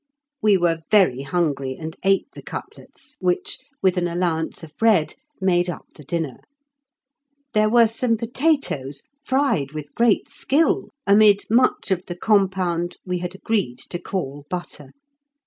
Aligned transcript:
We 0.41 0.57
were 0.57 0.81
very 0.89 1.21
hungry 1.21 1.75
and 1.75 1.95
ate 2.03 2.25
the 2.33 2.41
cutlets, 2.41 3.17
which, 3.19 3.59
with 3.83 3.97
an 3.97 4.07
allowance 4.07 4.63
of 4.63 4.75
bread, 4.77 5.13
made 5.39 5.69
up 5.69 5.85
the 5.93 6.03
dinner. 6.03 6.37
There 7.53 7.69
were 7.69 7.85
some 7.85 8.17
potatoes, 8.17 9.03
fried 9.21 9.73
with 9.73 9.93
great 9.93 10.27
skill, 10.27 10.89
amid 11.05 11.43
much 11.51 11.91
of 11.91 12.07
the 12.07 12.15
compound 12.17 12.97
we 13.05 13.19
had 13.19 13.35
agreed 13.35 13.77
to 13.91 13.99
call 13.99 14.47
butter. 14.49 14.89